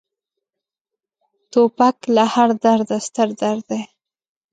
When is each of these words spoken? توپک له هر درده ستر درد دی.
توپک 1.51 1.97
له 2.15 2.23
هر 2.33 2.49
درده 2.63 2.97
ستر 3.07 3.27
درد 3.41 3.63
دی. 3.69 3.81